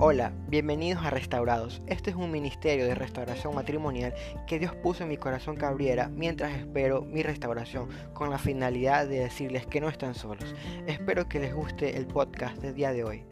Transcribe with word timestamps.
Hola, 0.00 0.32
bienvenidos 0.46 1.04
a 1.04 1.10
Restaurados. 1.10 1.82
Este 1.88 2.10
es 2.10 2.16
un 2.16 2.30
ministerio 2.30 2.84
de 2.84 2.94
restauración 2.94 3.52
matrimonial 3.56 4.14
que 4.46 4.60
Dios 4.60 4.72
puso 4.76 5.02
en 5.02 5.08
mi 5.08 5.16
corazón 5.16 5.56
que 5.56 5.64
abriera 5.64 6.08
mientras 6.08 6.52
espero 6.52 7.02
mi 7.02 7.24
restauración 7.24 7.88
con 8.14 8.30
la 8.30 8.38
finalidad 8.38 9.08
de 9.08 9.18
decirles 9.18 9.66
que 9.66 9.80
no 9.80 9.88
están 9.88 10.14
solos. 10.14 10.54
Espero 10.86 11.28
que 11.28 11.40
les 11.40 11.52
guste 11.52 11.96
el 11.96 12.06
podcast 12.06 12.58
del 12.58 12.76
día 12.76 12.92
de 12.92 13.02
hoy. 13.02 13.24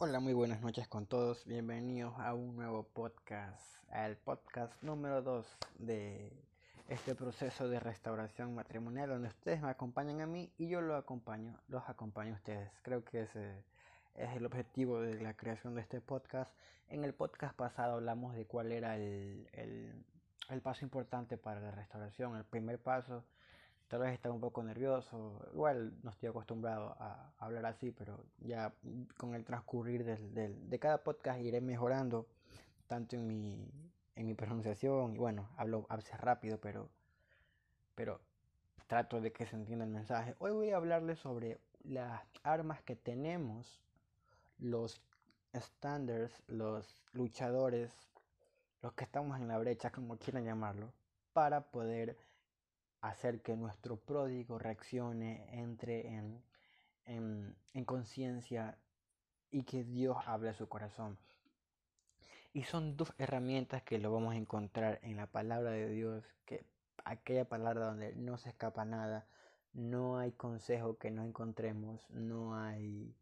Hola, 0.00 0.20
muy 0.20 0.32
buenas 0.32 0.60
noches 0.60 0.86
con 0.86 1.06
todos. 1.06 1.44
Bienvenidos 1.44 2.14
a 2.20 2.32
un 2.32 2.54
nuevo 2.54 2.84
podcast, 2.84 3.60
al 3.90 4.16
podcast 4.16 4.72
número 4.80 5.22
2 5.22 5.44
de 5.80 6.32
este 6.88 7.16
proceso 7.16 7.68
de 7.68 7.80
restauración 7.80 8.54
matrimonial, 8.54 9.08
donde 9.08 9.26
ustedes 9.26 9.60
me 9.60 9.70
acompañan 9.70 10.20
a 10.20 10.26
mí 10.26 10.52
y 10.56 10.68
yo 10.68 10.82
lo 10.82 10.94
acompaño, 10.94 11.58
los 11.66 11.82
acompaño 11.88 12.34
a 12.34 12.36
ustedes. 12.36 12.70
Creo 12.82 13.04
que 13.04 13.22
ese 13.22 13.64
es 14.14 14.36
el 14.36 14.46
objetivo 14.46 15.00
de 15.00 15.20
la 15.20 15.34
creación 15.34 15.74
de 15.74 15.80
este 15.80 16.00
podcast. 16.00 16.52
En 16.86 17.02
el 17.02 17.12
podcast 17.12 17.56
pasado 17.56 17.94
hablamos 17.94 18.36
de 18.36 18.46
cuál 18.46 18.70
era 18.70 18.94
el, 18.94 19.48
el, 19.52 20.04
el 20.48 20.60
paso 20.60 20.84
importante 20.84 21.36
para 21.36 21.58
la 21.58 21.72
restauración, 21.72 22.36
el 22.36 22.44
primer 22.44 22.78
paso 22.78 23.24
Tal 23.88 24.00
vez 24.00 24.12
estaba 24.12 24.34
un 24.34 24.40
poco 24.40 24.62
nervioso, 24.62 25.40
igual 25.54 25.94
no 26.02 26.10
estoy 26.10 26.28
acostumbrado 26.28 26.94
a 27.00 27.32
hablar 27.38 27.64
así, 27.64 27.90
pero 27.90 28.22
ya 28.40 28.74
con 29.16 29.34
el 29.34 29.44
transcurrir 29.44 30.04
del, 30.04 30.34
del, 30.34 30.68
de 30.68 30.78
cada 30.78 31.02
podcast 31.02 31.40
iré 31.40 31.62
mejorando, 31.62 32.26
tanto 32.86 33.16
en 33.16 33.26
mi, 33.26 33.70
en 34.14 34.26
mi 34.26 34.34
pronunciación, 34.34 35.14
y 35.14 35.18
bueno, 35.18 35.48
hablo 35.56 35.86
a 35.88 35.96
veces 35.96 36.20
rápido, 36.20 36.60
pero, 36.60 36.90
pero 37.94 38.20
trato 38.86 39.22
de 39.22 39.32
que 39.32 39.46
se 39.46 39.56
entienda 39.56 39.86
el 39.86 39.90
mensaje. 39.90 40.34
Hoy 40.38 40.50
voy 40.50 40.70
a 40.70 40.76
hablarles 40.76 41.18
sobre 41.20 41.58
las 41.82 42.20
armas 42.42 42.82
que 42.82 42.94
tenemos, 42.94 43.80
los 44.58 45.00
standards, 45.54 46.42
los 46.46 47.02
luchadores, 47.12 47.90
los 48.82 48.92
que 48.92 49.04
estamos 49.04 49.40
en 49.40 49.48
la 49.48 49.56
brecha, 49.58 49.90
como 49.90 50.18
quieran 50.18 50.44
llamarlo, 50.44 50.92
para 51.32 51.70
poder 51.70 52.18
hacer 53.00 53.42
que 53.42 53.56
nuestro 53.56 53.96
pródigo 53.96 54.58
reaccione, 54.58 55.46
entre 55.52 56.08
en, 56.14 56.42
en, 57.04 57.56
en 57.74 57.84
conciencia 57.84 58.78
y 59.50 59.62
que 59.64 59.84
Dios 59.84 60.16
hable 60.26 60.50
a 60.50 60.54
su 60.54 60.68
corazón. 60.68 61.18
Y 62.52 62.64
son 62.64 62.96
dos 62.96 63.12
herramientas 63.18 63.82
que 63.82 63.98
lo 63.98 64.12
vamos 64.12 64.34
a 64.34 64.38
encontrar 64.38 64.98
en 65.02 65.16
la 65.16 65.26
palabra 65.26 65.70
de 65.70 65.88
Dios, 65.88 66.24
que 66.44 66.64
aquella 67.04 67.44
palabra 67.44 67.86
donde 67.86 68.14
no 68.14 68.38
se 68.38 68.48
escapa 68.48 68.84
nada, 68.84 69.26
no 69.72 70.18
hay 70.18 70.32
consejo 70.32 70.98
que 70.98 71.10
no 71.10 71.24
encontremos, 71.24 72.08
no 72.10 72.56
hay 72.56 73.14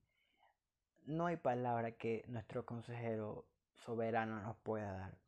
no 1.07 1.27
hay 1.27 1.37
palabra 1.37 1.93
que 1.93 2.25
nuestro 2.27 2.67
consejero 2.67 3.47
soberano 3.75 4.41
nos 4.41 4.57
pueda 4.57 4.93
dar. 4.93 5.19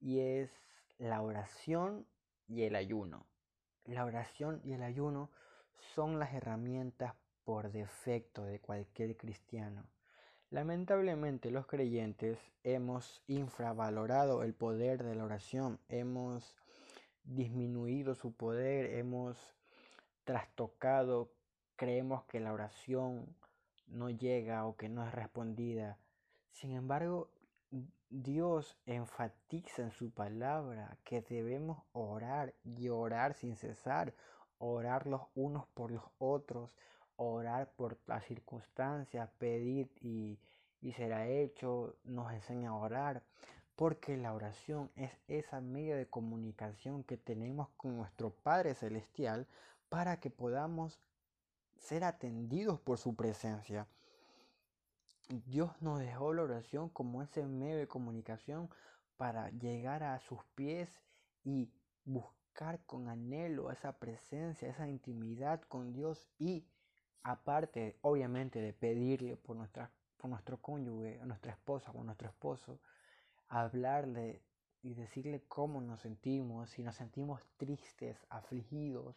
Y 0.00 0.20
es 0.20 0.50
la 0.98 1.22
oración 1.22 2.04
y 2.48 2.62
el 2.62 2.74
ayuno. 2.74 3.24
La 3.84 4.04
oración 4.04 4.60
y 4.64 4.72
el 4.72 4.82
ayuno 4.82 5.30
son 5.94 6.18
las 6.18 6.34
herramientas 6.34 7.14
por 7.44 7.72
defecto 7.72 8.44
de 8.44 8.60
cualquier 8.60 9.16
cristiano. 9.16 9.84
Lamentablemente 10.50 11.50
los 11.50 11.66
creyentes 11.66 12.38
hemos 12.64 13.22
infravalorado 13.26 14.42
el 14.42 14.52
poder 14.52 15.04
de 15.04 15.14
la 15.14 15.24
oración, 15.24 15.78
hemos 15.88 16.56
disminuido 17.24 18.14
su 18.14 18.32
poder, 18.32 18.98
hemos 18.98 19.38
trastocado, 20.24 21.32
creemos 21.76 22.24
que 22.24 22.40
la 22.40 22.52
oración 22.52 23.36
no 23.86 24.10
llega 24.10 24.66
o 24.66 24.76
que 24.76 24.88
no 24.88 25.06
es 25.06 25.12
respondida. 25.12 25.98
Sin 26.52 26.72
embargo, 26.72 27.30
Dios 28.08 28.76
enfatiza 28.86 29.82
en 29.82 29.92
su 29.92 30.10
palabra 30.10 30.98
que 31.04 31.22
debemos 31.22 31.82
orar 31.92 32.54
y 32.64 32.88
orar 32.88 33.34
sin 33.34 33.56
cesar, 33.56 34.14
orar 34.58 35.06
los 35.06 35.22
unos 35.34 35.66
por 35.68 35.92
los 35.92 36.02
otros, 36.18 36.74
orar 37.16 37.70
por 37.76 37.98
las 38.06 38.24
circunstancias, 38.24 39.30
pedir 39.38 39.92
y, 40.00 40.40
y 40.80 40.92
será 40.92 41.28
hecho, 41.28 41.96
nos 42.02 42.32
enseña 42.32 42.70
a 42.70 42.74
orar, 42.74 43.22
porque 43.76 44.16
la 44.16 44.34
oración 44.34 44.90
es 44.96 45.12
esa 45.28 45.60
medio 45.60 45.96
de 45.96 46.08
comunicación 46.08 47.04
que 47.04 47.16
tenemos 47.16 47.68
con 47.76 47.96
nuestro 47.96 48.30
Padre 48.30 48.74
Celestial 48.74 49.46
para 49.88 50.18
que 50.18 50.30
podamos 50.30 51.00
ser 51.78 52.04
atendidos 52.04 52.80
por 52.80 52.98
su 52.98 53.14
presencia. 53.14 53.86
Dios 55.30 55.70
nos 55.80 56.00
dejó 56.00 56.32
la 56.32 56.42
oración 56.42 56.88
como 56.88 57.22
ese 57.22 57.46
medio 57.46 57.78
de 57.78 57.86
comunicación 57.86 58.68
para 59.16 59.50
llegar 59.50 60.02
a 60.02 60.18
sus 60.18 60.42
pies 60.56 60.90
y 61.44 61.70
buscar 62.04 62.84
con 62.84 63.08
anhelo 63.08 63.70
esa 63.70 63.98
presencia, 63.98 64.68
esa 64.68 64.88
intimidad 64.88 65.62
con 65.62 65.92
Dios 65.92 66.28
y 66.38 66.66
aparte 67.22 67.96
obviamente 68.00 68.60
de 68.60 68.72
pedirle 68.72 69.36
por, 69.36 69.56
nuestra, 69.56 69.92
por 70.16 70.30
nuestro 70.30 70.60
cónyuge, 70.60 71.20
a 71.20 71.26
nuestra 71.26 71.52
esposa 71.52 71.92
o 71.92 72.02
nuestro 72.02 72.28
esposo, 72.28 72.80
hablarle 73.48 74.42
y 74.82 74.94
decirle 74.94 75.44
cómo 75.46 75.80
nos 75.80 76.00
sentimos, 76.00 76.70
si 76.70 76.82
nos 76.82 76.96
sentimos 76.96 77.40
tristes, 77.56 78.16
afligidos, 78.30 79.14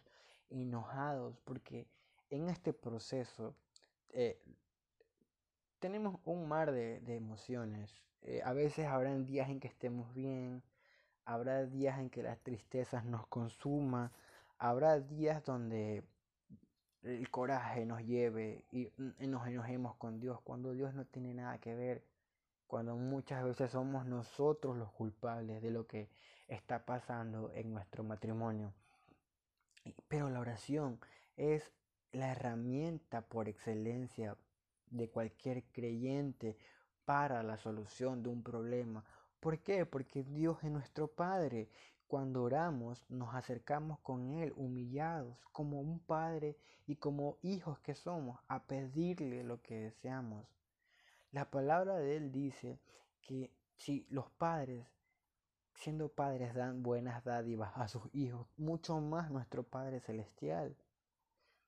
enojados, 0.50 1.40
porque 1.44 1.88
en 2.30 2.50
este 2.50 2.72
proceso 2.72 3.56
eh, 4.10 4.40
tenemos 5.84 6.18
un 6.24 6.48
mar 6.48 6.72
de, 6.72 7.02
de 7.02 7.18
emociones. 7.18 7.94
Eh, 8.22 8.42
a 8.46 8.54
veces 8.54 8.86
habrá 8.86 9.14
días 9.18 9.50
en 9.50 9.60
que 9.60 9.68
estemos 9.68 10.14
bien, 10.14 10.64
habrá 11.26 11.66
días 11.66 12.00
en 12.00 12.10
que 12.10 12.24
las 12.24 12.40
tristezas 12.40 13.04
nos 13.04 13.28
consuma, 13.28 14.14
habrá 14.58 15.02
días 15.02 15.44
donde 15.44 16.06
el 17.04 17.30
coraje 17.30 17.86
nos 17.86 18.02
lleve 18.02 18.64
y, 18.72 18.94
y 19.20 19.28
nos 19.28 19.46
enojemos 19.46 19.98
con 19.98 20.22
Dios, 20.22 20.40
cuando 20.46 20.72
Dios 20.72 20.94
no 20.94 21.04
tiene 21.04 21.34
nada 21.34 21.58
que 21.58 21.76
ver, 21.76 22.06
cuando 22.66 22.96
muchas 22.96 23.44
veces 23.44 23.72
somos 23.72 24.06
nosotros 24.06 24.78
los 24.78 24.90
culpables 24.94 25.62
de 25.62 25.72
lo 25.72 25.86
que 25.86 26.08
está 26.48 26.86
pasando 26.86 27.52
en 27.56 27.74
nuestro 27.74 28.06
matrimonio. 28.06 28.74
Pero 30.08 30.30
la 30.30 30.40
oración 30.40 31.02
es 31.36 31.74
la 32.14 32.32
herramienta 32.32 33.20
por 33.20 33.50
excelencia 33.50 34.38
de 34.90 35.10
cualquier 35.10 35.64
creyente 35.72 36.58
para 37.06 37.44
la 37.44 37.58
solución 37.58 38.24
de 38.24 38.30
un 38.30 38.44
problema. 38.44 39.04
¿Por 39.40 39.60
qué? 39.60 39.86
Porque 39.86 40.24
Dios 40.24 40.64
es 40.64 40.72
nuestro 40.72 41.08
Padre. 41.08 41.70
Cuando 42.08 42.44
oramos 42.44 43.04
nos 43.10 43.34
acercamos 43.34 44.00
con 44.00 44.32
Él 44.32 44.54
humillados 44.56 45.38
como 45.52 45.82
un 45.82 46.00
Padre 46.00 46.58
y 46.86 46.96
como 46.96 47.38
hijos 47.42 47.80
que 47.80 47.96
somos 47.96 48.40
a 48.48 48.64
pedirle 48.64 49.44
lo 49.44 49.62
que 49.62 49.80
deseamos. 49.80 50.46
La 51.32 51.50
palabra 51.50 51.98
de 51.98 52.18
Él 52.18 52.32
dice 52.32 52.80
que 53.22 53.52
si 53.78 54.06
los 54.10 54.30
padres, 54.32 54.86
siendo 55.74 56.10
padres, 56.10 56.54
dan 56.54 56.84
buenas 56.84 57.24
dádivas 57.24 57.72
a 57.76 57.88
sus 57.88 58.04
hijos, 58.14 58.48
mucho 58.56 59.00
más 59.02 59.32
nuestro 59.32 59.64
Padre 59.64 60.00
Celestial. 60.00 60.76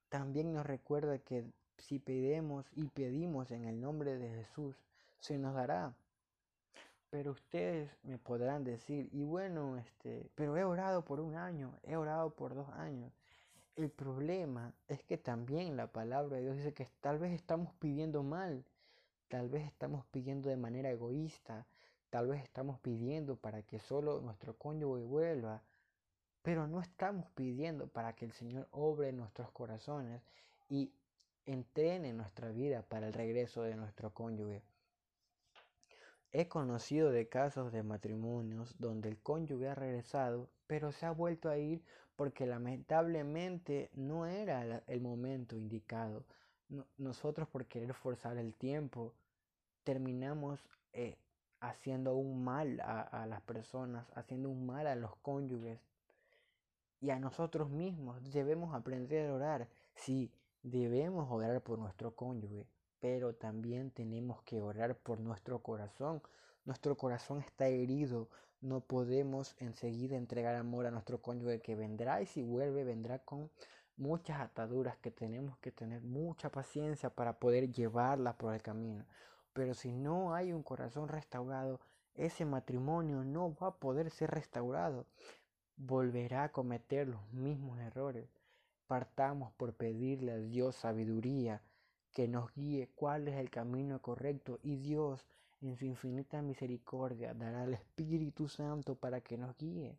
También 0.09 0.53
nos 0.53 0.65
recuerda 0.65 1.19
que 1.19 1.51
si 1.77 1.99
pedimos 1.99 2.65
y 2.75 2.87
pedimos 2.87 3.51
en 3.51 3.65
el 3.65 3.79
nombre 3.79 4.17
de 4.17 4.29
Jesús, 4.29 4.75
se 5.19 5.37
nos 5.37 5.53
dará. 5.53 5.93
Pero 7.09 7.31
ustedes 7.31 7.89
me 8.03 8.17
podrán 8.17 8.63
decir, 8.63 9.09
y 9.11 9.23
bueno, 9.23 9.77
este, 9.77 10.29
pero 10.35 10.57
he 10.57 10.63
orado 10.63 11.05
por 11.05 11.19
un 11.19 11.35
año, 11.35 11.77
he 11.83 11.95
orado 11.95 12.31
por 12.31 12.55
dos 12.55 12.69
años. 12.69 13.11
El 13.75 13.89
problema 13.89 14.73
es 14.87 15.03
que 15.03 15.17
también 15.17 15.77
la 15.77 15.87
palabra 15.87 16.37
de 16.37 16.43
Dios 16.43 16.57
dice 16.57 16.73
que 16.73 16.87
tal 17.01 17.19
vez 17.19 17.33
estamos 17.33 17.73
pidiendo 17.75 18.23
mal, 18.23 18.63
tal 19.27 19.49
vez 19.49 19.65
estamos 19.65 20.05
pidiendo 20.05 20.49
de 20.49 20.57
manera 20.57 20.89
egoísta, 20.89 21.65
tal 22.09 22.27
vez 22.27 22.43
estamos 22.43 22.79
pidiendo 22.79 23.35
para 23.35 23.61
que 23.63 23.79
solo 23.79 24.21
nuestro 24.21 24.57
cónyuge 24.57 25.03
vuelva, 25.03 25.61
pero 26.41 26.67
no 26.67 26.79
estamos 26.79 27.29
pidiendo 27.31 27.87
para 27.87 28.13
que 28.13 28.25
el 28.25 28.31
Señor 28.31 28.67
obre 28.71 29.11
nuestros 29.11 29.51
corazones 29.51 30.21
y 30.69 30.91
entrene 31.45 32.13
nuestra 32.13 32.49
vida 32.51 32.81
para 32.83 33.07
el 33.07 33.13
regreso 33.13 33.63
de 33.63 33.75
nuestro 33.75 34.13
cónyuge. 34.13 34.63
He 36.31 36.47
conocido 36.47 37.11
de 37.11 37.29
casos 37.29 37.71
de 37.71 37.83
matrimonios 37.83 38.75
donde 38.77 39.09
el 39.09 39.17
cónyuge 39.19 39.69
ha 39.69 39.75
regresado, 39.75 40.49
pero 40.67 40.91
se 40.91 41.05
ha 41.05 41.11
vuelto 41.11 41.49
a 41.49 41.57
ir 41.57 41.81
porque 42.15 42.45
lamentablemente 42.45 43.89
no 43.93 44.25
era 44.25 44.83
el 44.87 45.01
momento 45.01 45.55
indicado. 45.55 46.25
nosotros 46.97 47.47
por 47.47 47.67
querer 47.67 47.93
forzar 47.93 48.37
el 48.37 48.53
tiempo 48.53 49.13
terminamos 49.83 50.59
eh, 50.93 51.17
haciendo 51.59 52.15
un 52.15 52.43
mal 52.43 52.79
a, 52.81 53.01
a 53.01 53.27
las 53.27 53.41
personas, 53.41 54.05
haciendo 54.15 54.49
un 54.49 54.65
mal 54.65 54.87
a 54.87 54.95
los 54.95 55.15
cónyuges 55.17 55.79
y 57.01 57.11
a 57.11 57.19
nosotros 57.19 57.69
mismos. 57.69 58.31
Debemos 58.33 58.73
aprender 58.73 59.29
a 59.29 59.33
orar. 59.33 59.67
Sí, 59.93 60.31
debemos 60.65 61.29
orar 61.29 61.61
por 61.61 61.77
nuestro 61.77 62.15
cónyuge, 62.15 62.65
pero 62.99 63.35
también 63.35 63.91
tenemos 63.91 64.41
que 64.41 64.61
orar 64.61 64.97
por 64.97 65.19
nuestro 65.19 65.61
corazón. 65.61 66.23
Nuestro 66.65 66.97
corazón 66.97 67.39
está 67.41 67.67
herido, 67.67 68.29
no 68.61 68.81
podemos 68.81 69.55
enseguida 69.59 70.17
entregar 70.17 70.55
amor 70.55 70.87
a 70.87 70.91
nuestro 70.91 71.21
cónyuge 71.21 71.61
que 71.61 71.75
vendrá 71.75 72.19
y 72.23 72.25
si 72.25 72.41
vuelve 72.41 72.83
vendrá 72.83 73.19
con 73.19 73.51
muchas 73.95 74.39
ataduras 74.39 74.97
que 74.97 75.11
tenemos 75.11 75.55
que 75.59 75.71
tener 75.71 76.01
mucha 76.01 76.49
paciencia 76.49 77.11
para 77.11 77.37
poder 77.39 77.71
llevarla 77.71 78.35
por 78.35 78.55
el 78.55 78.63
camino. 78.63 79.05
Pero 79.53 79.75
si 79.75 79.91
no 79.91 80.33
hay 80.33 80.51
un 80.51 80.63
corazón 80.63 81.09
restaurado, 81.09 81.79
ese 82.15 82.43
matrimonio 82.43 83.23
no 83.23 83.55
va 83.55 83.67
a 83.67 83.75
poder 83.75 84.09
ser 84.09 84.31
restaurado. 84.31 85.05
Volverá 85.77 86.45
a 86.45 86.51
cometer 86.51 87.07
los 87.07 87.31
mismos 87.31 87.77
errores. 87.79 88.34
Partamos 88.87 89.51
por 89.53 89.73
pedirle 89.73 90.33
a 90.33 90.37
Dios 90.37 90.75
sabiduría, 90.75 91.61
que 92.13 92.27
nos 92.27 92.53
guíe 92.53 92.89
cuál 92.95 93.27
es 93.27 93.35
el 93.35 93.49
camino 93.49 94.01
correcto 94.01 94.59
y 94.63 94.77
Dios 94.77 95.27
en 95.61 95.75
su 95.75 95.85
infinita 95.85 96.41
misericordia 96.41 97.33
dará 97.33 97.63
el 97.63 97.73
Espíritu 97.73 98.47
Santo 98.47 98.95
para 98.95 99.21
que 99.21 99.37
nos 99.37 99.57
guíe. 99.57 99.97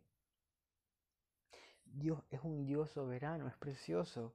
Dios 1.85 2.23
es 2.29 2.41
un 2.43 2.65
Dios 2.65 2.91
soberano, 2.91 3.47
es 3.47 3.55
precioso. 3.57 4.33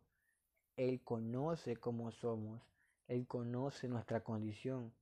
Él 0.77 1.01
conoce 1.03 1.77
cómo 1.77 2.11
somos, 2.11 2.61
Él 3.09 3.27
conoce 3.27 3.89
nuestra 3.89 4.23
condición. 4.23 4.93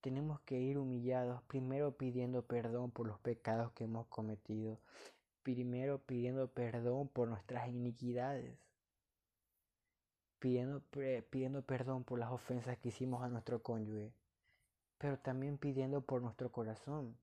Tenemos 0.00 0.40
que 0.40 0.60
ir 0.60 0.78
humillados, 0.78 1.42
primero 1.42 1.96
pidiendo 1.96 2.46
perdón 2.46 2.90
por 2.90 3.06
los 3.06 3.18
pecados 3.20 3.72
que 3.72 3.84
hemos 3.84 4.06
cometido, 4.06 4.78
primero 5.42 5.98
pidiendo 5.98 6.48
perdón 6.48 7.08
por 7.08 7.28
nuestras 7.28 7.68
iniquidades, 7.68 8.56
pidiendo, 10.38 10.82
pidiendo 11.30 11.62
perdón 11.62 12.04
por 12.04 12.18
las 12.18 12.30
ofensas 12.30 12.78
que 12.78 12.88
hicimos 12.88 13.22
a 13.22 13.28
nuestro 13.28 13.62
cónyuge, 13.62 14.12
pero 14.98 15.18
también 15.18 15.58
pidiendo 15.58 16.00
por 16.00 16.22
nuestro 16.22 16.50
corazón 16.50 17.16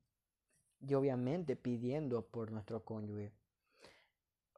y 0.79 0.93
obviamente 0.93 1.55
pidiendo 1.55 2.21
por 2.25 2.51
nuestro 2.51 2.83
cónyuge 2.83 3.31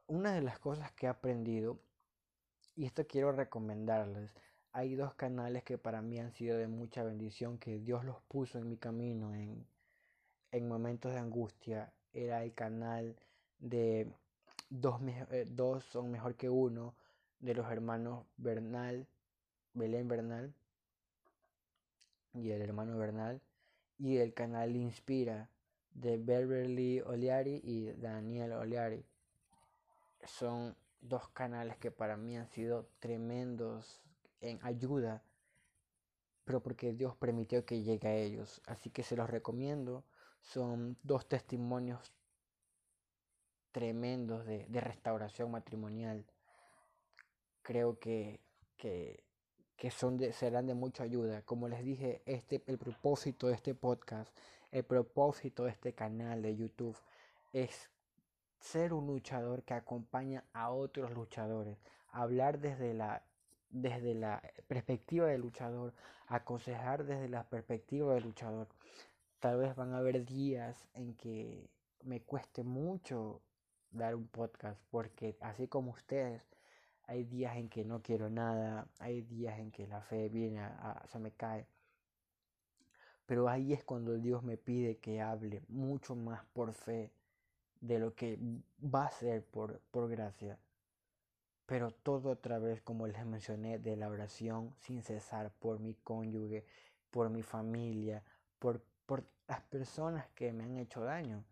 una 0.08 0.32
de 0.32 0.40
las 0.40 0.58
cosas 0.58 0.90
que 0.92 1.06
he 1.06 1.08
aprendido, 1.08 1.78
y 2.74 2.86
esto 2.86 3.06
quiero 3.06 3.30
recomendarles, 3.30 4.34
hay 4.72 4.94
dos 4.94 5.14
canales 5.14 5.62
que 5.64 5.78
para 5.78 6.02
mí 6.02 6.18
han 6.18 6.32
sido 6.32 6.56
de 6.56 6.66
mucha 6.66 7.02
bendición, 7.02 7.58
que 7.58 7.78
Dios 7.78 8.04
los 8.04 8.20
puso 8.22 8.58
en 8.58 8.68
mi 8.68 8.76
camino 8.76 9.34
en, 9.34 9.66
en 10.50 10.68
momentos 10.68 11.12
de 11.12 11.18
angustia. 11.18 11.92
Era 12.12 12.42
el 12.42 12.54
canal 12.54 13.16
de 13.58 14.10
dos, 14.70 15.00
eh, 15.30 15.46
dos 15.48 15.84
son 15.84 16.10
mejor 16.10 16.36
que 16.36 16.48
uno, 16.48 16.94
de 17.40 17.54
los 17.54 17.70
hermanos 17.70 18.26
Bernal, 18.36 19.06
Belén 19.74 20.08
Bernal 20.08 20.54
y 22.34 22.50
el 22.50 22.62
hermano 22.62 22.96
Bernal, 22.98 23.40
y 23.98 24.18
el 24.18 24.32
canal 24.34 24.76
Inspira 24.76 25.50
de 25.90 26.16
Beverly 26.16 27.00
Oliari 27.00 27.60
y 27.64 27.92
Daniel 27.92 28.52
Oliari 28.52 29.04
son 30.24 30.76
dos 31.00 31.28
canales 31.28 31.76
que 31.78 31.90
para 31.90 32.16
mí 32.16 32.36
han 32.36 32.48
sido 32.48 32.88
tremendos 32.98 34.02
en 34.40 34.58
ayuda, 34.62 35.22
pero 36.44 36.62
porque 36.62 36.92
Dios 36.92 37.16
permitió 37.16 37.64
que 37.64 37.82
llegue 37.82 38.08
a 38.08 38.14
ellos. 38.16 38.62
Así 38.66 38.90
que 38.90 39.02
se 39.02 39.16
los 39.16 39.28
recomiendo. 39.28 40.04
Son 40.40 40.96
dos 41.02 41.28
testimonios 41.28 42.12
tremendos 43.72 44.46
de, 44.46 44.66
restauración 44.80 45.50
matrimonial. 45.50 46.24
Creo 47.68 47.98
que, 47.98 48.40
que, 48.78 49.90
son 49.90 50.16
de, 50.16 50.32
serán 50.32 50.66
de 50.66 50.72
mucha 50.72 51.02
ayuda. 51.02 51.42
Como 51.42 51.68
les 51.68 51.84
dije, 51.84 52.22
este, 52.24 52.62
el 52.66 52.78
propósito 52.78 53.48
de 53.48 53.52
este 53.52 53.74
podcast, 53.74 54.34
el 54.72 54.84
propósito 54.84 55.64
de 55.64 55.72
este 55.72 55.92
canal 55.92 56.40
de 56.40 56.56
YouTube 56.56 56.96
es 57.52 57.90
ser 58.58 58.94
un 58.94 59.06
luchador 59.06 59.64
que 59.64 59.74
acompaña 59.74 60.44
a 60.54 60.70
otros 60.70 61.10
luchadores, 61.10 61.76
hablar 62.10 62.58
desde 62.58 62.94
la, 62.94 63.22
desde 63.68 64.14
la 64.14 64.40
perspectiva 64.66 65.26
del 65.26 65.42
luchador, 65.42 65.92
aconsejar 66.26 67.04
desde 67.04 67.28
la 67.28 67.44
perspectiva 67.50 68.14
del 68.14 68.24
luchador. 68.24 68.68
Tal 69.40 69.58
vez 69.58 69.76
van 69.76 69.92
a 69.92 69.98
haber 69.98 70.24
días 70.24 70.88
en 70.94 71.14
que 71.16 71.68
me 72.02 72.22
cueste 72.22 72.62
mucho 72.62 73.42
dar 73.90 74.14
un 74.14 74.26
podcast, 74.26 74.80
porque 74.90 75.36
así 75.42 75.68
como 75.68 75.90
ustedes, 75.90 76.48
hay 77.08 77.24
días 77.24 77.56
en 77.56 77.70
que 77.70 77.84
no 77.84 78.02
quiero 78.02 78.28
nada, 78.28 78.86
hay 78.98 79.22
días 79.22 79.58
en 79.58 79.70
que 79.70 79.86
la 79.86 80.02
fe 80.02 80.28
viene 80.28 80.60
a, 80.60 81.02
se 81.10 81.18
me 81.18 81.32
cae. 81.32 81.66
Pero 83.24 83.48
ahí 83.48 83.72
es 83.72 83.82
cuando 83.82 84.12
Dios 84.18 84.42
me 84.42 84.58
pide 84.58 84.98
que 84.98 85.22
hable 85.22 85.62
mucho 85.68 86.14
más 86.14 86.44
por 86.52 86.74
fe, 86.74 87.10
de 87.80 87.98
lo 87.98 88.14
que 88.14 88.38
va 88.82 89.06
a 89.06 89.10
ser 89.10 89.42
por, 89.42 89.80
por 89.90 90.08
gracia. 90.10 90.58
Pero 91.64 91.92
todo 91.92 92.30
otra 92.30 92.58
vez, 92.58 92.82
como 92.82 93.06
les 93.06 93.24
mencioné, 93.24 93.78
de 93.78 93.96
la 93.96 94.08
oración 94.08 94.74
sin 94.80 95.02
cesar 95.02 95.50
por 95.50 95.78
mi 95.80 95.94
cónyuge, 95.94 96.66
por 97.10 97.30
mi 97.30 97.42
familia, 97.42 98.22
por, 98.58 98.82
por 99.06 99.24
las 99.46 99.62
personas 99.62 100.26
que 100.34 100.52
me 100.52 100.64
han 100.64 100.76
hecho 100.76 101.02
daño. 101.02 101.42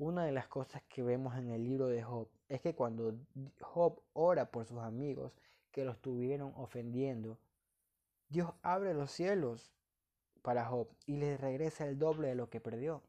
Una 0.00 0.24
de 0.24 0.32
las 0.32 0.48
cosas 0.48 0.82
que 0.88 1.02
vemos 1.02 1.36
en 1.36 1.50
el 1.50 1.62
libro 1.62 1.86
de 1.86 2.02
Job 2.02 2.26
es 2.48 2.62
que 2.62 2.74
cuando 2.74 3.18
Job 3.60 4.00
ora 4.14 4.50
por 4.50 4.64
sus 4.64 4.78
amigos 4.78 5.30
que 5.70 5.84
lo 5.84 5.90
estuvieron 5.92 6.54
ofendiendo, 6.56 7.36
Dios 8.30 8.50
abre 8.62 8.94
los 8.94 9.10
cielos 9.10 9.74
para 10.40 10.64
Job 10.64 10.88
y 11.04 11.18
le 11.18 11.36
regresa 11.36 11.86
el 11.86 11.98
doble 11.98 12.28
de 12.28 12.34
lo 12.34 12.48
que 12.48 12.62
perdió. 12.62 13.02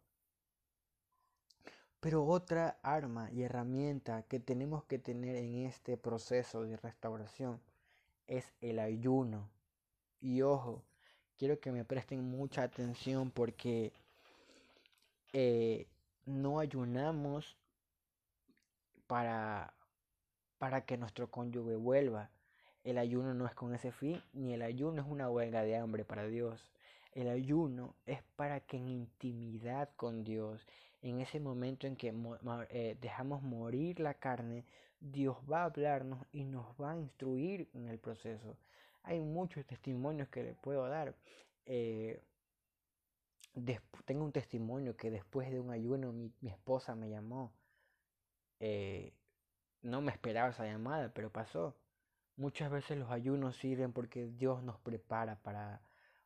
Pero 2.02 2.26
otra 2.26 2.78
arma 2.84 3.32
y 3.32 3.44
herramienta 3.44 4.24
que 4.24 4.42
tenemos 4.42 4.84
que 4.84 5.00
tener 5.00 5.38
en 5.38 5.66
este 5.66 5.96
proceso 5.96 6.64
de 6.64 6.76
restauración 6.76 7.62
es 8.28 8.52
el 8.60 8.80
ayuno. 8.80 9.50
Y 10.20 10.42
ojo, 10.42 10.84
quiero 11.38 11.58
que 11.62 11.72
me 11.72 11.86
presten 11.86 12.22
mucha 12.30 12.64
atención 12.64 13.32
porque 13.32 13.94
eh, 15.32 15.88
no 16.26 16.60
ayunamos 16.60 17.58
para, 19.08 19.74
para 20.58 20.86
que 20.86 20.98
nuestro 20.98 21.30
cónyuge 21.30 21.76
vuelva. 21.76 22.30
El 22.84 22.98
ayuno 22.98 23.34
no 23.34 23.46
es 23.46 23.54
con 23.54 23.76
ese 23.76 23.92
fin, 23.92 24.22
ni 24.34 24.54
el 24.54 24.62
ayuno 24.62 25.02
es 25.02 25.08
una 25.08 25.30
huelga 25.30 25.62
de 25.64 25.78
hambre 25.78 26.04
para 26.06 26.28
Dios. 26.28 26.72
El 27.14 27.28
ayuno 27.28 27.96
es 28.06 28.24
para 28.36 28.62
que 28.62 28.78
en 28.78 28.88
intimidad 28.88 29.90
con 29.96 30.24
Dios 30.24 30.66
en 31.02 31.20
ese 31.20 31.40
momento 31.40 31.88
en 31.88 31.96
que 31.96 32.14
eh, 32.70 32.98
dejamos 33.02 33.42
morir 33.42 34.00
la 34.00 34.14
carne, 34.14 34.66
Dios 35.00 35.38
va 35.52 35.62
a 35.62 35.66
hablarnos 35.66 36.20
y 36.32 36.44
nos 36.44 36.66
va 36.80 36.92
a 36.92 36.98
instruir 36.98 37.68
en 37.74 37.88
el 37.88 37.98
proceso. 38.00 38.56
Hay 39.04 39.20
muchos 39.20 39.66
testimonios 39.66 40.30
que 40.30 40.44
le 40.44 40.54
puedo 40.54 40.88
dar. 40.88 41.16
Eh, 41.66 42.22
tengo 44.06 44.24
un 44.24 44.32
testimonio 44.32 44.96
que 44.96 45.12
después 45.12 45.52
de 45.52 45.60
un 45.60 45.72
ayuno 45.72 46.12
mi, 46.14 46.32
esposa 46.44 46.96
me 46.96 47.10
llamó. 47.10 47.54
Eh, 48.60 49.14
no 49.82 50.02
me 50.02 50.12
esperaba 50.12 50.50
esa 50.50 50.66
llamada, 50.66 51.14
pero 51.14 51.32
pasó. 51.32 51.76
Muchas 52.38 52.72
veces 52.72 52.98
los 52.98 53.12
ayunos 53.12 53.58
sirven 53.58 53.94
porque 53.94 54.28
Dios 54.28 54.64
nos 54.64 54.80
prepara 54.80 55.38
para, 55.42 55.82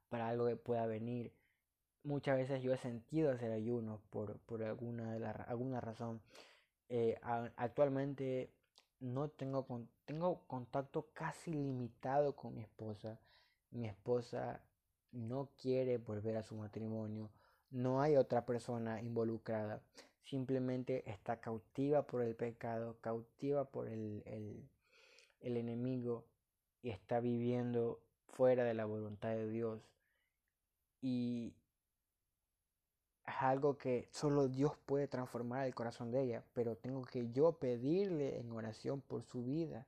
para 0.10 0.30
algo 0.30 0.48
que 0.48 0.56
pueda 0.56 0.86
venir 0.86 1.34
muchas 2.06 2.38
veces 2.38 2.62
yo 2.62 2.74
he 2.74 2.78
sentido 2.78 3.32
hacer 3.32 3.52
ayuno 3.52 4.02
por, 4.10 4.40
por 4.40 4.64
alguna, 4.64 5.18
la, 5.20 5.32
alguna 5.32 5.82
razón. 5.82 6.22
Eh, 6.88 7.20
actualmente 7.58 8.52
no 9.00 9.30
tengo, 9.30 9.66
tengo 10.06 10.44
contacto 10.48 11.10
casi 11.14 11.52
limitado 11.52 12.36
con 12.36 12.56
mi 12.56 12.62
esposa. 12.62 13.20
Mi 13.72 13.88
esposa 13.88 14.62
no 15.16 15.50
quiere 15.58 15.98
volver 15.98 16.38
a 16.38 16.44
su 16.44 16.56
matrimonio. 16.56 17.32
No 17.72 18.02
hay 18.02 18.18
otra 18.18 18.46
persona 18.46 19.02
involucrada. 19.02 19.82
Simplemente 20.24 21.10
está 21.10 21.40
cautiva 21.40 22.06
por 22.06 22.22
el 22.22 22.36
pecado, 22.36 22.98
cautiva 23.02 23.66
por 23.66 23.88
el, 23.88 24.24
el, 24.26 24.70
el 25.40 25.58
enemigo 25.58 26.26
y 26.82 26.90
está 26.90 27.20
viviendo 27.20 28.00
fuera 28.28 28.64
de 28.64 28.74
la 28.74 28.86
voluntad 28.86 29.30
de 29.30 29.50
Dios. 29.50 29.82
Y 31.02 31.54
es 33.26 33.36
algo 33.40 33.78
que 33.78 34.08
solo 34.12 34.48
Dios 34.48 34.78
puede 34.86 35.08
transformar 35.08 35.66
el 35.66 35.76
corazón 35.76 36.12
de 36.12 36.22
ella, 36.22 36.44
pero 36.54 36.76
tengo 36.76 37.04
que 37.04 37.32
yo 37.32 37.54
pedirle 37.54 38.40
en 38.40 38.52
oración 38.52 39.02
por 39.02 39.24
su 39.24 39.44
vida 39.44 39.88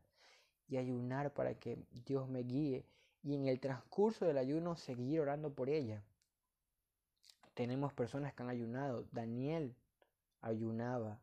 y 0.68 0.78
ayunar 0.78 1.34
para 1.34 1.56
que 1.56 1.78
Dios 2.06 2.28
me 2.28 2.44
guíe 2.44 2.86
y 3.24 3.36
en 3.36 3.48
el 3.48 3.60
transcurso 3.60 4.26
del 4.26 4.38
ayuno 4.38 4.76
seguir 4.76 5.22
orando 5.22 5.54
por 5.54 5.70
ella. 5.70 6.04
tenemos 7.54 7.92
personas 7.94 8.34
que 8.34 8.44
han 8.44 8.50
ayunado. 8.50 9.08
Daniel 9.12 9.76
ayunaba. 10.42 11.20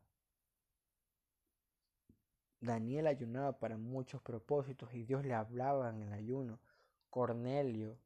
Daniel 2.59 3.07
ayunaba 3.07 3.57
para 3.57 3.77
muchos 3.77 4.21
propósitos 4.21 4.93
y 4.93 5.03
Dios 5.03 5.23
le 5.23 5.33
hablaba 5.33 5.89
en 5.89 6.01
el 6.03 6.13
ayuno. 6.13 6.59
Cornelio, 7.09 7.97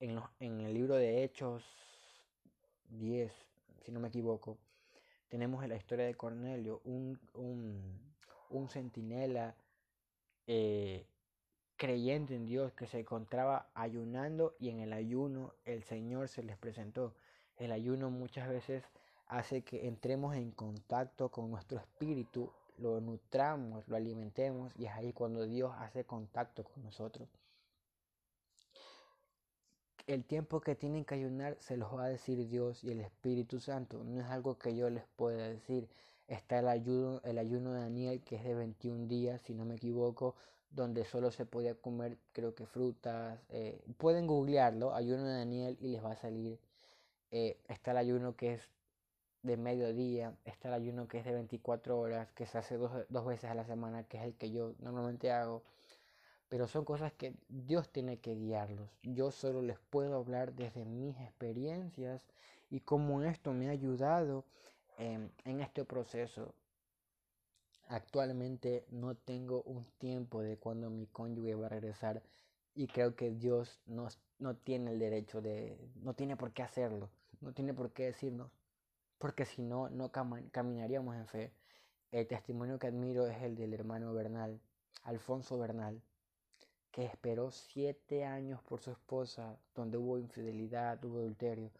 en, 0.00 0.20
en 0.40 0.60
el 0.60 0.74
libro 0.74 0.96
de 0.96 1.22
Hechos 1.22 1.64
10, 2.88 3.32
si 3.84 3.92
no 3.92 4.00
me 4.00 4.08
equivoco, 4.08 4.58
tenemos 5.28 5.66
la 5.68 5.76
historia 5.76 6.06
de 6.06 6.14
Cornelio, 6.16 6.80
un, 6.84 7.20
un, 7.34 8.16
un 8.50 8.68
centinela 8.68 9.54
eh, 10.46 11.06
creyente 11.78 12.34
en 12.34 12.44
Dios 12.44 12.72
que 12.72 12.86
se 12.86 12.98
encontraba 12.98 13.70
ayunando 13.72 14.54
y 14.58 14.68
en 14.68 14.80
el 14.80 14.92
ayuno 14.92 15.54
el 15.64 15.82
Señor 15.84 16.28
se 16.28 16.42
les 16.42 16.58
presentó. 16.58 17.14
El 17.56 17.72
ayuno 17.72 18.10
muchas 18.10 18.48
veces 18.48 18.84
hace 19.28 19.62
que 19.62 19.86
entremos 19.86 20.34
en 20.34 20.50
contacto 20.50 21.30
con 21.30 21.50
nuestro 21.50 21.78
espíritu, 21.78 22.50
lo 22.78 23.00
nutramos, 23.00 23.86
lo 23.88 23.96
alimentemos 23.96 24.72
y 24.76 24.86
es 24.86 24.92
ahí 24.92 25.12
cuando 25.12 25.46
Dios 25.46 25.72
hace 25.78 26.04
contacto 26.04 26.64
con 26.64 26.82
nosotros. 26.82 27.28
El 30.06 30.24
tiempo 30.24 30.60
que 30.60 30.74
tienen 30.74 31.04
que 31.04 31.14
ayunar 31.14 31.56
se 31.60 31.76
los 31.76 31.94
va 31.94 32.04
a 32.04 32.08
decir 32.08 32.48
Dios 32.48 32.82
y 32.82 32.90
el 32.90 33.00
Espíritu 33.00 33.60
Santo. 33.60 34.02
No 34.04 34.20
es 34.22 34.26
algo 34.26 34.58
que 34.58 34.74
yo 34.74 34.88
les 34.88 35.04
pueda 35.16 35.48
decir. 35.48 35.88
Está 36.28 36.60
el 36.60 36.68
ayuno, 36.68 37.20
el 37.24 37.38
ayuno 37.38 37.72
de 37.72 37.80
Daniel 37.80 38.22
que 38.22 38.36
es 38.36 38.44
de 38.44 38.54
21 38.54 39.06
días, 39.06 39.42
si 39.42 39.54
no 39.54 39.66
me 39.66 39.74
equivoco, 39.74 40.34
donde 40.70 41.04
solo 41.04 41.30
se 41.30 41.46
podía 41.46 41.74
comer, 41.74 42.18
creo 42.32 42.54
que 42.54 42.66
frutas. 42.66 43.38
Eh, 43.50 43.80
pueden 43.96 44.26
googlearlo, 44.26 44.94
ayuno 44.94 45.24
de 45.24 45.38
Daniel, 45.38 45.78
y 45.80 45.88
les 45.88 46.04
va 46.04 46.12
a 46.12 46.16
salir. 46.16 46.58
Eh, 47.30 47.58
está 47.68 47.92
el 47.92 47.98
ayuno 47.98 48.36
que 48.36 48.54
es 48.54 48.62
de 49.42 49.56
mediodía, 49.56 50.36
está 50.44 50.68
el 50.68 50.74
ayuno 50.74 51.08
que 51.08 51.18
es 51.18 51.24
de 51.24 51.32
24 51.32 51.98
horas, 51.98 52.32
que 52.32 52.46
se 52.46 52.58
hace 52.58 52.76
dos, 52.76 52.92
dos 53.08 53.26
veces 53.26 53.50
a 53.50 53.54
la 53.54 53.64
semana, 53.64 54.04
que 54.04 54.18
es 54.18 54.24
el 54.24 54.34
que 54.34 54.50
yo 54.50 54.74
normalmente 54.80 55.30
hago. 55.32 55.62
Pero 56.48 56.66
son 56.66 56.84
cosas 56.84 57.12
que 57.12 57.34
Dios 57.48 57.90
tiene 57.90 58.18
que 58.18 58.34
guiarlos. 58.34 58.88
Yo 59.02 59.30
solo 59.30 59.62
les 59.62 59.78
puedo 59.78 60.16
hablar 60.16 60.54
desde 60.54 60.84
mis 60.84 61.14
experiencias 61.20 62.26
y 62.70 62.80
cómo 62.80 63.22
esto 63.22 63.52
me 63.52 63.68
ha 63.68 63.72
ayudado 63.72 64.44
en 64.98 65.60
este 65.60 65.84
proceso. 65.84 66.54
Actualmente 67.88 68.84
no 68.90 69.14
tengo 69.14 69.62
un 69.62 69.86
tiempo 69.96 70.42
de 70.42 70.58
cuando 70.58 70.90
mi 70.90 71.06
cónyuge 71.06 71.54
va 71.54 71.66
a 71.66 71.70
regresar 71.70 72.22
y 72.74 72.86
creo 72.86 73.16
que 73.16 73.30
Dios 73.30 73.80
no, 73.86 74.08
no 74.38 74.56
tiene 74.56 74.90
el 74.90 74.98
derecho 74.98 75.40
de, 75.40 75.90
no 76.02 76.12
tiene 76.12 76.36
por 76.36 76.52
qué 76.52 76.62
hacerlo, 76.62 77.08
no 77.40 77.54
tiene 77.54 77.72
por 77.72 77.92
qué 77.92 78.04
decirnos, 78.04 78.50
porque 79.16 79.46
si 79.46 79.62
no, 79.62 79.88
no 79.88 80.12
caminaríamos 80.12 81.16
en 81.16 81.26
fe. 81.26 81.52
El 82.12 82.26
testimonio 82.26 82.78
que 82.78 82.88
admiro 82.88 83.26
es 83.26 83.42
el 83.42 83.56
del 83.56 83.72
hermano 83.72 84.12
Bernal, 84.12 84.60
Alfonso 85.04 85.58
Bernal, 85.58 86.02
que 86.90 87.06
esperó 87.06 87.50
siete 87.50 88.26
años 88.26 88.60
por 88.62 88.80
su 88.80 88.90
esposa, 88.90 89.58
donde 89.74 89.96
hubo 89.96 90.18
infidelidad, 90.18 91.02
hubo 91.04 91.20
adulterio, 91.20 91.70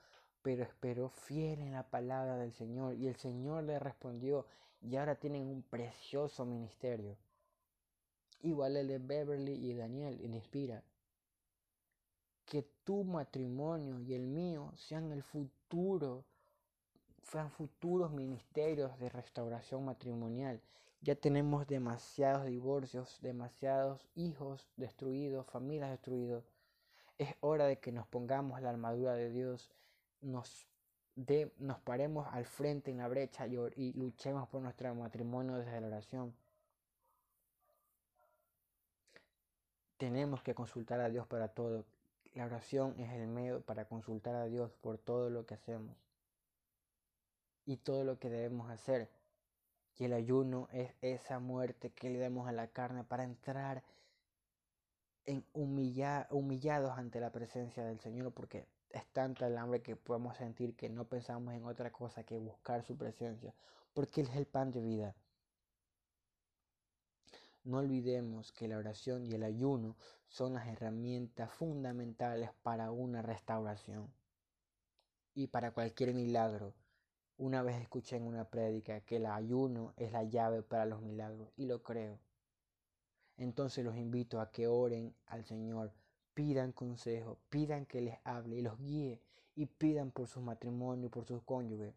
pero 0.40 0.62
esperó 0.62 1.10
fiel 1.10 1.60
en 1.60 1.72
la 1.72 1.82
palabra 1.82 2.36
del 2.36 2.52
Señor 2.54 2.94
y 2.94 3.08
el 3.08 3.16
Señor 3.16 3.64
le 3.64 3.78
respondió 3.78 4.46
y 4.80 4.96
ahora 4.96 5.16
tienen 5.16 5.48
un 5.48 5.62
precioso 5.62 6.44
ministerio. 6.44 7.16
Igual 8.40 8.76
el 8.76 8.88
de 8.88 8.98
Beverly 8.98 9.52
y 9.52 9.74
Daniel, 9.74 10.20
inspira. 10.20 10.82
Que 12.46 12.62
tu 12.84 13.04
matrimonio 13.04 14.00
y 14.00 14.14
el 14.14 14.26
mío 14.26 14.72
sean 14.76 15.10
el 15.12 15.22
futuro, 15.22 16.24
sean 17.22 17.50
futuros 17.50 18.12
ministerios 18.12 18.98
de 18.98 19.08
restauración 19.08 19.84
matrimonial. 19.84 20.60
Ya 21.00 21.14
tenemos 21.14 21.66
demasiados 21.66 22.46
divorcios, 22.46 23.18
demasiados 23.20 24.08
hijos 24.14 24.68
destruidos, 24.76 25.46
familias 25.46 25.90
destruidas. 25.90 26.44
Es 27.18 27.34
hora 27.40 27.66
de 27.66 27.78
que 27.80 27.92
nos 27.92 28.06
pongamos 28.06 28.62
la 28.62 28.70
armadura 28.70 29.14
de 29.14 29.30
Dios, 29.30 29.70
nos 30.20 30.67
de 31.18 31.52
nos 31.58 31.80
paremos 31.80 32.28
al 32.30 32.44
frente 32.44 32.92
en 32.92 32.98
la 32.98 33.08
brecha 33.08 33.44
y, 33.48 33.92
luchemos 33.94 34.48
por 34.48 34.62
nuestro 34.62 34.94
matrimonio 34.94 35.56
desde 35.56 35.80
la 35.80 35.88
oración. 35.88 36.32
Tenemos 39.96 40.42
que 40.42 40.54
consultar 40.54 41.00
a 41.00 41.08
Dios 41.08 41.26
para 41.26 41.48
todo. 41.48 41.84
La 42.34 42.44
oración 42.44 42.94
es 43.00 43.10
el 43.12 43.26
medio 43.26 43.60
para 43.62 43.86
consultar 43.86 44.36
a 44.36 44.44
Dios 44.44 44.70
por 44.80 44.96
todo 44.96 45.28
lo 45.28 45.44
que 45.44 45.54
hacemos 45.54 45.96
y 47.66 47.78
todo 47.78 48.04
lo 48.04 48.20
que 48.20 48.30
debemos 48.30 48.70
hacer. 48.70 49.10
Y 49.96 50.04
el 50.04 50.12
ayuno 50.12 50.68
es 50.70 50.94
esa 51.02 51.40
muerte 51.40 51.90
que 51.90 52.10
le 52.10 52.20
damos 52.20 52.46
a 52.46 52.52
la 52.52 52.68
carne 52.68 53.02
para 53.02 53.24
entrar 53.24 53.82
en 55.26 55.44
humillados 55.52 56.96
ante 56.96 57.18
la 57.18 57.32
presencia 57.32 57.84
del 57.84 57.98
Señor, 57.98 58.32
porque 58.32 58.68
es 58.90 59.06
tanta 59.12 59.46
el 59.46 59.58
hambre 59.58 59.82
que 59.82 59.96
podemos 59.96 60.36
sentir 60.36 60.74
que 60.76 60.88
no 60.88 61.08
pensamos 61.08 61.54
en 61.54 61.64
otra 61.64 61.90
cosa 61.92 62.24
que 62.24 62.38
buscar 62.38 62.82
su 62.84 62.96
presencia, 62.96 63.54
porque 63.92 64.22
Él 64.22 64.28
es 64.28 64.36
el 64.36 64.46
pan 64.46 64.70
de 64.70 64.80
vida. 64.80 65.14
No 67.64 67.78
olvidemos 67.78 68.52
que 68.52 68.68
la 68.68 68.78
oración 68.78 69.26
y 69.26 69.32
el 69.32 69.42
ayuno 69.42 69.96
son 70.26 70.54
las 70.54 70.66
herramientas 70.68 71.52
fundamentales 71.52 72.50
para 72.62 72.90
una 72.90 73.20
restauración 73.20 74.10
y 75.34 75.48
para 75.48 75.72
cualquier 75.72 76.14
milagro. 76.14 76.74
Una 77.36 77.62
vez 77.62 77.76
escuché 77.76 78.16
en 78.16 78.26
una 78.26 78.44
prédica 78.44 79.00
que 79.02 79.16
el 79.16 79.26
ayuno 79.26 79.92
es 79.96 80.12
la 80.12 80.24
llave 80.24 80.62
para 80.62 80.86
los 80.86 81.02
milagros 81.02 81.50
y 81.56 81.66
lo 81.66 81.82
creo. 81.82 82.18
Entonces 83.36 83.84
los 83.84 83.96
invito 83.96 84.40
a 84.40 84.50
que 84.50 84.66
oren 84.66 85.14
al 85.26 85.44
Señor 85.44 85.92
pidan 86.38 86.70
consejo, 86.70 87.36
pidan 87.50 87.84
que 87.84 88.00
les 88.00 88.16
hable 88.22 88.58
y 88.58 88.62
los 88.62 88.78
guíe 88.78 89.20
y 89.56 89.66
pidan 89.66 90.12
por 90.12 90.28
su 90.28 90.40
matrimonio, 90.40 91.10
por 91.10 91.24
sus 91.24 91.42
cónyuges. 91.42 91.96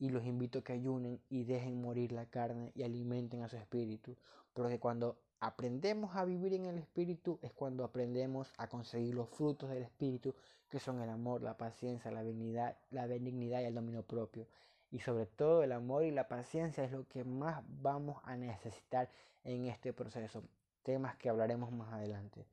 Y 0.00 0.08
los 0.08 0.24
invito 0.24 0.58
a 0.58 0.64
que 0.64 0.72
ayunen 0.72 1.20
y 1.28 1.44
dejen 1.44 1.80
morir 1.80 2.10
la 2.10 2.26
carne 2.26 2.72
y 2.74 2.82
alimenten 2.82 3.44
a 3.44 3.48
su 3.48 3.56
espíritu, 3.56 4.16
porque 4.52 4.80
cuando 4.80 5.20
aprendemos 5.38 6.16
a 6.16 6.24
vivir 6.24 6.54
en 6.54 6.64
el 6.64 6.76
espíritu 6.78 7.38
es 7.40 7.52
cuando 7.52 7.84
aprendemos 7.84 8.52
a 8.58 8.66
conseguir 8.66 9.14
los 9.14 9.28
frutos 9.28 9.70
del 9.70 9.84
espíritu, 9.84 10.34
que 10.68 10.80
son 10.80 11.00
el 11.00 11.08
amor, 11.08 11.40
la 11.40 11.56
paciencia, 11.56 12.10
la 12.10 12.24
benignidad, 12.24 12.76
la 12.90 13.06
benignidad 13.06 13.60
y 13.60 13.66
el 13.66 13.76
dominio 13.76 14.02
propio. 14.02 14.48
Y 14.90 14.98
sobre 14.98 15.26
todo 15.26 15.62
el 15.62 15.70
amor 15.70 16.02
y 16.02 16.10
la 16.10 16.26
paciencia 16.26 16.82
es 16.82 16.90
lo 16.90 17.06
que 17.06 17.22
más 17.22 17.62
vamos 17.80 18.20
a 18.24 18.34
necesitar 18.34 19.08
en 19.44 19.66
este 19.66 19.92
proceso, 19.92 20.42
temas 20.82 21.14
que 21.14 21.28
hablaremos 21.28 21.70
más 21.70 21.92
adelante. 21.92 22.44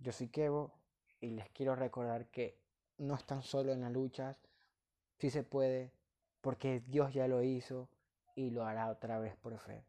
Yo 0.00 0.12
soy 0.12 0.28
Kevo 0.28 0.72
y 1.20 1.30
les 1.30 1.50
quiero 1.50 1.76
recordar 1.76 2.26
que 2.30 2.58
no 2.96 3.14
están 3.14 3.42
solo 3.42 3.72
en 3.72 3.82
las 3.82 3.92
luchas, 3.92 4.36
sí 5.18 5.28
se 5.28 5.42
puede, 5.42 5.92
porque 6.40 6.80
Dios 6.80 7.12
ya 7.12 7.28
lo 7.28 7.42
hizo 7.42 7.90
y 8.34 8.48
lo 8.48 8.64
hará 8.64 8.90
otra 8.90 9.18
vez 9.18 9.36
por 9.36 9.58
fe. 9.58 9.84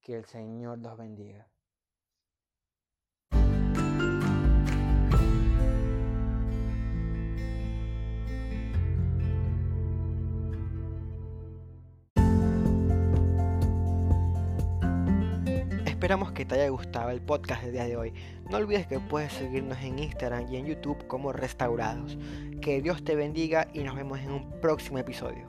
Que 0.00 0.14
el 0.14 0.24
Señor 0.24 0.78
los 0.78 0.96
bendiga. 0.96 1.48
Esperamos 16.10 16.32
que 16.32 16.44
te 16.44 16.56
haya 16.56 16.68
gustado 16.70 17.10
el 17.10 17.20
podcast 17.20 17.62
del 17.62 17.70
día 17.70 17.84
de 17.84 17.96
hoy. 17.96 18.12
No 18.50 18.56
olvides 18.56 18.88
que 18.88 18.98
puedes 18.98 19.32
seguirnos 19.32 19.78
en 19.78 20.00
Instagram 20.00 20.52
y 20.52 20.56
en 20.56 20.66
YouTube 20.66 21.06
como 21.06 21.32
Restaurados. 21.32 22.18
Que 22.60 22.82
Dios 22.82 23.04
te 23.04 23.14
bendiga 23.14 23.68
y 23.72 23.84
nos 23.84 23.94
vemos 23.94 24.18
en 24.18 24.32
un 24.32 24.60
próximo 24.60 24.98
episodio. 24.98 25.48